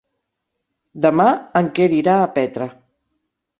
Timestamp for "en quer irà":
1.63-2.17